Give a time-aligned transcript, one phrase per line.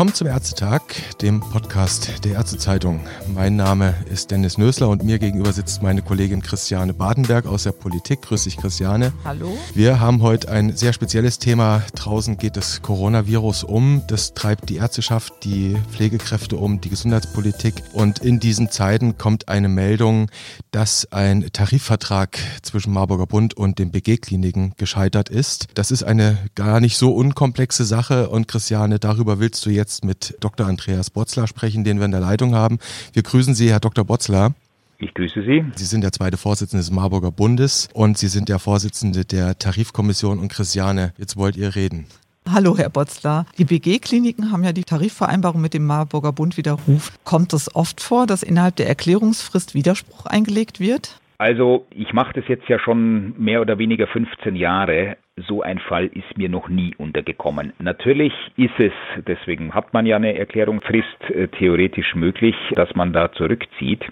[0.00, 0.80] Willkommen zum Ärztetag,
[1.20, 3.00] dem Podcast der Ärztezeitung.
[3.34, 7.72] Mein Name ist Dennis Nösler und mir gegenüber sitzt meine Kollegin Christiane Badenberg aus der
[7.72, 8.22] Politik.
[8.22, 9.12] Grüß dich, Christiane.
[9.24, 9.58] Hallo.
[9.74, 11.82] Wir haben heute ein sehr spezielles Thema.
[11.96, 14.00] Draußen geht das Coronavirus um.
[14.06, 17.74] Das treibt die Ärzteschaft, die Pflegekräfte um, die Gesundheitspolitik.
[17.92, 20.30] Und in diesen Zeiten kommt eine Meldung,
[20.70, 25.66] dass ein Tarifvertrag zwischen Marburger Bund und den BG-Kliniken gescheitert ist.
[25.74, 28.30] Das ist eine gar nicht so unkomplexe Sache.
[28.30, 30.66] Und Christiane, darüber willst du jetzt jetzt mit Dr.
[30.66, 32.78] Andreas Botzler sprechen, den wir in der Leitung haben.
[33.12, 34.04] Wir grüßen Sie, Herr Dr.
[34.04, 34.54] Botzler.
[34.98, 35.64] Ich grüße Sie.
[35.74, 40.38] Sie sind der zweite Vorsitzende des Marburger Bundes und Sie sind der Vorsitzende der Tarifkommission.
[40.38, 42.06] Und Christiane, jetzt wollt ihr reden.
[42.48, 43.46] Hallo, Herr Botzler.
[43.58, 47.12] Die BG-Kliniken haben ja die Tarifvereinbarung mit dem Marburger Bund widerrufen.
[47.24, 51.18] Kommt es oft vor, dass innerhalb der Erklärungsfrist Widerspruch eingelegt wird?
[51.38, 55.16] Also ich mache das jetzt ja schon mehr oder weniger 15 Jahre.
[55.46, 57.72] So ein Fall ist mir noch nie untergekommen.
[57.78, 58.92] Natürlich ist es,
[59.26, 64.04] deswegen hat man ja eine Erklärungsfrist, äh, theoretisch möglich, dass man da zurückzieht.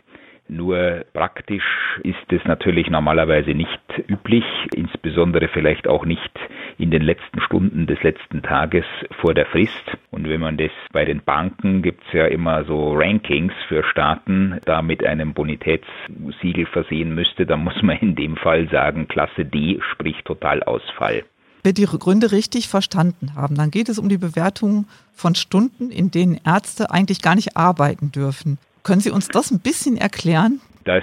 [0.49, 1.65] Nur praktisch
[2.05, 6.33] ist es natürlich normalerweise nicht üblich, insbesondere vielleicht auch nicht
[6.79, 8.85] in den letzten Stunden des letzten Tages
[9.21, 9.73] vor der Frist.
[10.11, 14.61] Und wenn man das bei den Banken gibt es ja immer so Rankings für Staaten,
[14.65, 19.81] da mit einem Bonitätssiegel versehen müsste, dann muss man in dem Fall sagen, Klasse D,
[19.93, 21.25] sprich Totalausfall.
[21.65, 25.91] Wenn wir die Gründe richtig verstanden haben, dann geht es um die Bewertung von Stunden,
[25.91, 28.59] in denen Ärzte eigentlich gar nicht arbeiten dürfen.
[28.85, 30.61] Können Sie uns das ein bisschen erklären?
[30.85, 31.03] Das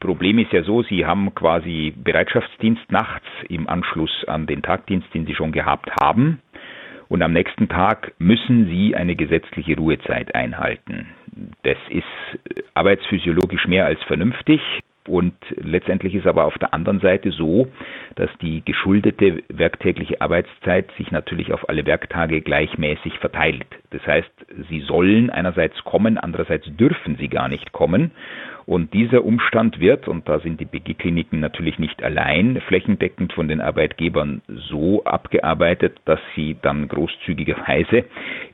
[0.00, 5.26] Problem ist ja so, Sie haben quasi Bereitschaftsdienst nachts im Anschluss an den Tagdienst, den
[5.26, 6.40] Sie schon gehabt haben.
[7.08, 11.08] Und am nächsten Tag müssen Sie eine gesetzliche Ruhezeit einhalten.
[11.64, 12.04] Das ist
[12.74, 14.60] arbeitsphysiologisch mehr als vernünftig.
[15.10, 17.66] Und letztendlich ist aber auf der anderen Seite so,
[18.14, 23.66] dass die geschuldete werktägliche Arbeitszeit sich natürlich auf alle Werktage gleichmäßig verteilt.
[23.90, 24.30] Das heißt,
[24.68, 28.12] sie sollen einerseits kommen, andererseits dürfen sie gar nicht kommen.
[28.66, 33.60] Und dieser Umstand wird, und da sind die BG-Kliniken natürlich nicht allein, flächendeckend von den
[33.60, 38.04] Arbeitgebern so abgearbeitet, dass sie dann großzügigerweise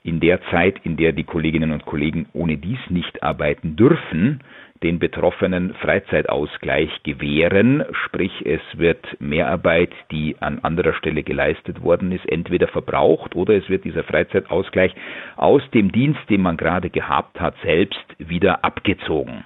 [0.04, 4.40] in der Zeit, in der die Kolleginnen und Kollegen ohne dies nicht arbeiten dürfen,
[4.82, 12.28] den Betroffenen Freizeitausgleich gewähren, sprich es wird Mehrarbeit, die an anderer Stelle geleistet worden ist,
[12.30, 14.94] entweder verbraucht oder es wird dieser Freizeitausgleich
[15.36, 19.44] aus dem Dienst, den man gerade gehabt hat, selbst wieder abgezogen.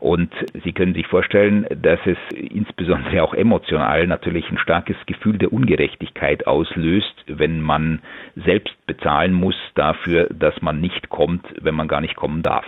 [0.00, 0.32] Und
[0.64, 6.46] Sie können sich vorstellen, dass es insbesondere auch emotional natürlich ein starkes Gefühl der Ungerechtigkeit
[6.46, 8.00] auslöst, wenn man
[8.34, 12.66] selbst bezahlen muss dafür, dass man nicht kommt, wenn man gar nicht kommen darf.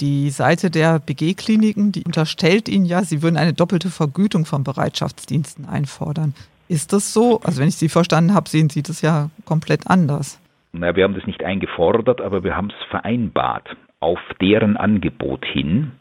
[0.00, 5.68] Die Seite der BG-Kliniken, die unterstellt Ihnen ja, Sie würden eine doppelte Vergütung von Bereitschaftsdiensten
[5.68, 6.34] einfordern.
[6.68, 7.40] Ist das so?
[7.42, 10.40] Also wenn ich Sie verstanden habe, sehen Sie das ja komplett anders.
[10.72, 15.92] Na, wir haben das nicht eingefordert, aber wir haben es vereinbart auf deren Angebot hin.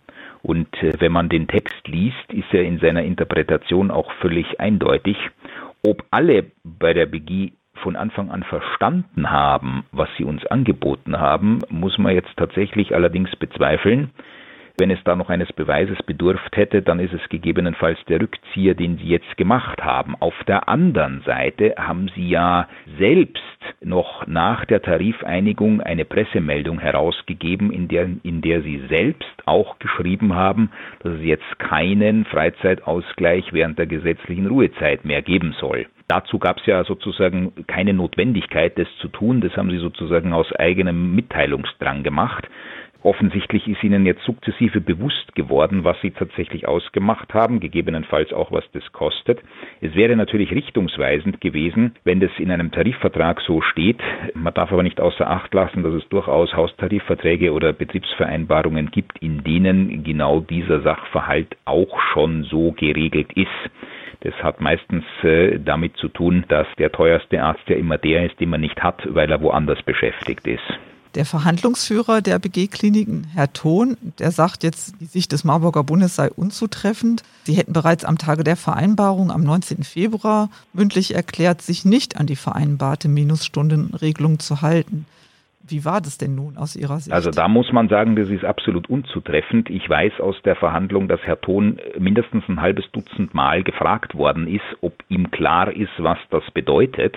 [0.44, 5.18] Und äh, wenn man den Text liest, ist er in seiner Interpretation auch völlig eindeutig.
[5.84, 11.60] Ob alle bei der BG von Anfang an verstanden haben, was sie uns angeboten haben,
[11.70, 14.12] muss man jetzt tatsächlich allerdings bezweifeln.
[14.80, 18.98] Wenn es da noch eines Beweises bedurft hätte, dann ist es gegebenenfalls der Rückzieher, den
[18.98, 20.16] Sie jetzt gemacht haben.
[20.20, 22.68] Auf der anderen Seite haben Sie ja
[23.00, 23.42] selbst
[23.82, 30.36] noch nach der Tarifeinigung eine Pressemeldung herausgegeben, in der, in der Sie selbst auch geschrieben
[30.36, 35.88] haben, dass es jetzt keinen Freizeitausgleich während der gesetzlichen Ruhezeit mehr geben soll.
[36.08, 39.42] Dazu gab es ja sozusagen keine Notwendigkeit, das zu tun.
[39.42, 42.48] Das haben sie sozusagen aus eigenem Mitteilungsdrang gemacht.
[43.08, 48.70] Offensichtlich ist Ihnen jetzt sukzessive bewusst geworden, was Sie tatsächlich ausgemacht haben, gegebenenfalls auch, was
[48.74, 49.40] das kostet.
[49.80, 54.02] Es wäre natürlich richtungsweisend gewesen, wenn das in einem Tarifvertrag so steht.
[54.34, 59.42] Man darf aber nicht außer Acht lassen, dass es durchaus Haustarifverträge oder Betriebsvereinbarungen gibt, in
[59.42, 63.72] denen genau dieser Sachverhalt auch schon so geregelt ist.
[64.20, 68.38] Das hat meistens äh, damit zu tun, dass der teuerste Arzt ja immer der ist,
[68.42, 70.78] den man nicht hat, weil er woanders beschäftigt ist.
[71.18, 76.30] Der Verhandlungsführer der BG-Kliniken, Herr Thon, der sagt jetzt, die Sicht des Marburger Bundes sei
[76.30, 77.24] unzutreffend.
[77.44, 79.84] Sie hätten bereits am Tage der Vereinbarung am 19.
[79.84, 85.08] Februar mündlich erklärt, sich nicht an die vereinbarte Minusstundenregelung zu halten.
[85.70, 87.14] Wie war das denn nun aus Ihrer Sicht?
[87.14, 89.70] Also da muss man sagen, das ist absolut unzutreffend.
[89.70, 94.48] Ich weiß aus der Verhandlung, dass Herr Thon mindestens ein halbes Dutzend Mal gefragt worden
[94.48, 97.16] ist, ob ihm klar ist, was das bedeutet.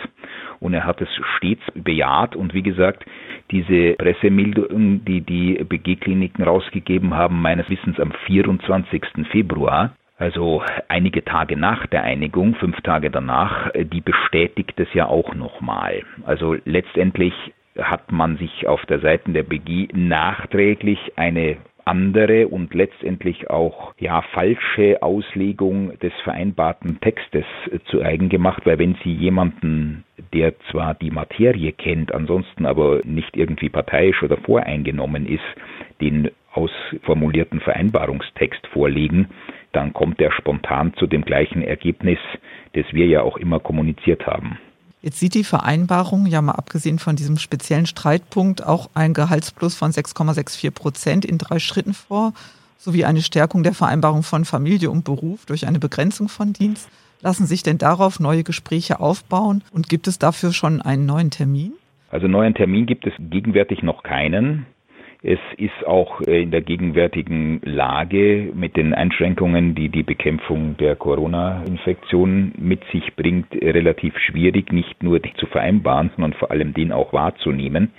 [0.58, 2.36] Und er hat es stets bejaht.
[2.36, 3.04] Und wie gesagt,
[3.50, 9.02] diese Pressemeldung, die die BG-Kliniken rausgegeben haben, meines Wissens am 24.
[9.30, 15.34] Februar, also einige Tage nach der Einigung, fünf Tage danach, die bestätigt es ja auch
[15.34, 16.02] nochmal.
[16.26, 17.32] Also letztendlich
[17.80, 24.22] hat man sich auf der Seite der BG nachträglich eine andere und letztendlich auch ja
[24.22, 27.44] falsche Auslegung des vereinbarten Textes
[27.86, 33.36] zu eigen gemacht, weil wenn Sie jemanden, der zwar die Materie kennt, ansonsten aber nicht
[33.36, 35.42] irgendwie parteiisch oder voreingenommen ist,
[36.00, 39.28] den ausformulierten Vereinbarungstext vorlegen,
[39.72, 42.18] dann kommt er spontan zu dem gleichen Ergebnis,
[42.74, 44.58] das wir ja auch immer kommuniziert haben.
[45.02, 49.92] Jetzt sieht die Vereinbarung, ja mal abgesehen von diesem speziellen Streitpunkt, auch ein Gehaltsplus von
[49.92, 52.34] 6,64 Prozent in drei Schritten vor,
[52.76, 56.88] sowie eine Stärkung der Vereinbarung von Familie und Beruf durch eine Begrenzung von Dienst.
[57.22, 61.72] Lassen sich denn darauf neue Gespräche aufbauen und gibt es dafür schon einen neuen Termin?
[62.10, 64.66] Also neuen Termin gibt es gegenwärtig noch keinen.
[65.22, 70.96] Es ist auch äh, in der gegenwärtigen Lage mit den Einschränkungen, die die Bekämpfung der
[70.96, 77.12] Corona-Infektion mit sich bringt, relativ schwierig, nicht nur zu vereinbaren, sondern vor allem den auch
[77.12, 77.92] wahrzunehmen.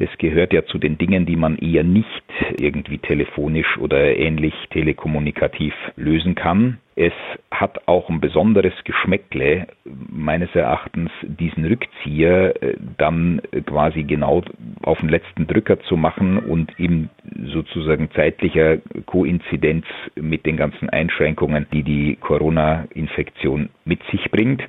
[0.00, 2.22] Das gehört ja zu den Dingen, die man eher nicht
[2.58, 6.78] irgendwie telefonisch oder ähnlich telekommunikativ lösen kann.
[6.96, 7.12] Es
[7.50, 14.42] hat auch ein besonderes Geschmäckle, meines Erachtens, diesen Rückzieher äh, dann quasi genau
[14.82, 17.10] auf den letzten Drücker zu machen und in
[17.52, 24.62] sozusagen zeitlicher Koinzidenz mit den ganzen Einschränkungen, die die Corona-Infektion mit sich bringt.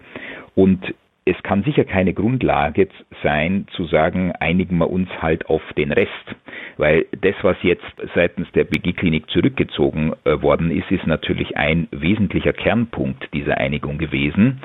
[0.56, 0.94] Und
[1.25, 2.88] es kann sicher keine Grundlage
[3.21, 6.35] sein, zu sagen, einigen wir uns halt auf den Rest.
[6.77, 7.85] Weil das, was jetzt
[8.15, 14.62] seitens der BG-Klinik zurückgezogen äh, worden ist, ist natürlich ein wesentlicher Kernpunkt dieser Einigung gewesen.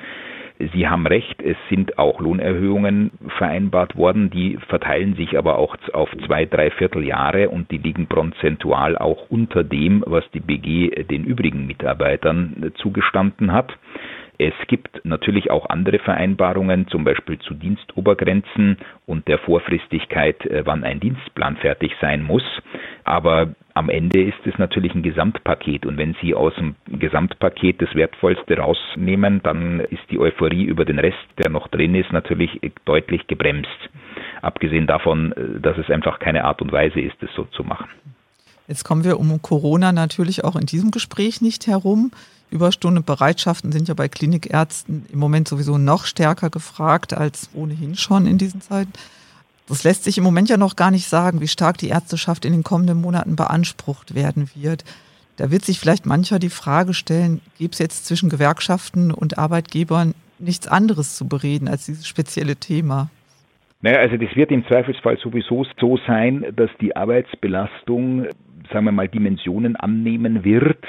[0.73, 6.09] Sie haben recht, es sind auch Lohnerhöhungen vereinbart worden, die verteilen sich aber auch auf
[6.25, 11.67] zwei, drei Vierteljahre und die liegen prozentual auch unter dem, was die BG den übrigen
[11.67, 13.77] Mitarbeitern zugestanden hat.
[14.39, 20.85] Es gibt natürlich auch andere Vereinbarungen, zum Beispiel zu Dienstobergrenzen und der Vorfristigkeit, äh, wann
[20.85, 22.45] ein Dienstplan fertig sein muss.
[23.05, 27.95] Aber am Ende ist es natürlich ein Gesamtpaket und wenn Sie aus dem Gesamtpaket das
[27.95, 33.27] Wertvollste rausnehmen, dann ist die Euphorie über den Rest, der noch drin ist, natürlich deutlich
[33.27, 33.69] gebremst.
[34.43, 37.89] Abgesehen davon, äh, dass es einfach keine Art und Weise ist, es so zu machen.
[38.69, 42.11] Jetzt kommen wir um Corona natürlich auch in diesem Gespräch nicht herum.
[42.51, 48.39] Überstundenbereitschaften sind ja bei Klinikärzten im Moment sowieso noch stärker gefragt als ohnehin schon in
[48.39, 48.93] diesen Zeiten.
[49.69, 52.53] Das lässt sich im Moment ja noch gar nicht sagen, wie stark die Ärzteschaft in
[52.53, 54.85] den kommenden Monaten beansprucht werden wird.
[55.37, 60.15] Da wird sich vielleicht mancher die Frage stellen, gibt es jetzt zwischen Gewerkschaften und Arbeitgebern
[60.39, 63.11] nichts anderes zu bereden als dieses spezielle Thema?
[63.83, 68.27] Naja, also das wird im Zweifelsfall sowieso so sein, dass die Arbeitsbelastung,
[68.73, 70.85] sagen wir mal, Dimensionen annehmen wird,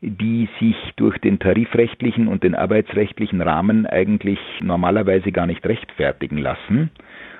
[0.00, 6.90] die sich durch den tarifrechtlichen und den arbeitsrechtlichen Rahmen eigentlich normalerweise gar nicht rechtfertigen lassen.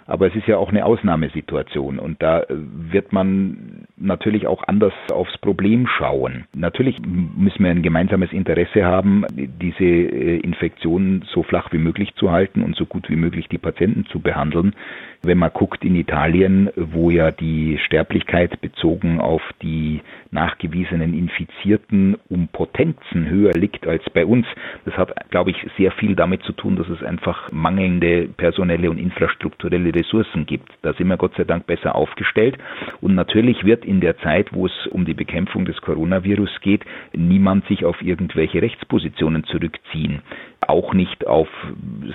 [0.06, 4.92] Aber es ist ja auch eine Ausnahmesituation und da äh, wird man natürlich auch anders
[5.10, 6.44] aufs Problem schauen.
[6.54, 12.30] Natürlich müssen wir ein gemeinsames Interesse haben, diese äh, Infektionen so flach wie möglich zu
[12.30, 14.74] halten und so gut wie möglich die Patienten zu behandeln.
[15.22, 22.48] Wenn man guckt in Italien, wo ja die Sterblichkeit bezogen auf die nachgewiesenen Infizierten um
[22.48, 24.46] Potenzen höher liegt als bei uns,
[24.84, 28.98] das hat, glaube ich, sehr viel damit zu tun, dass es einfach mangelnde personelle und
[28.98, 30.70] infrastrukturelle Ressourcen gibt.
[30.82, 32.58] Da sind wir Gott sei Dank besser aufgestellt.
[33.01, 37.67] Und natürlich wird in der Zeit, wo es um die Bekämpfung des Coronavirus geht, niemand
[37.67, 40.22] sich auf irgendwelche Rechtspositionen zurückziehen
[40.69, 41.48] auch nicht auf,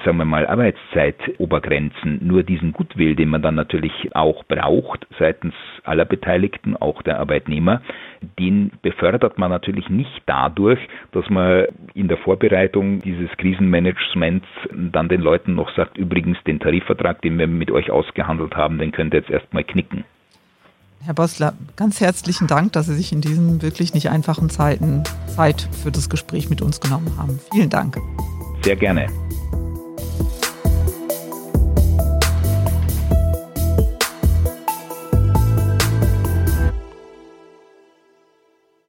[0.04, 6.06] sagen wir mal, Arbeitszeitobergrenzen, nur diesen Gutwill, den man dann natürlich auch braucht seitens aller
[6.06, 7.82] Beteiligten, auch der Arbeitnehmer,
[8.38, 10.80] den befördert man natürlich nicht dadurch,
[11.12, 17.22] dass man in der Vorbereitung dieses Krisenmanagements dann den Leuten noch sagt, übrigens den Tarifvertrag,
[17.22, 20.04] den wir mit euch ausgehandelt haben, den könnt ihr jetzt erstmal knicken.
[21.02, 25.70] Herr Bossler, ganz herzlichen Dank, dass Sie sich in diesen wirklich nicht einfachen Zeiten Zeit
[25.82, 27.40] für das Gespräch mit uns genommen haben.
[27.54, 27.98] Vielen Dank.
[28.64, 29.08] Sehr gerne.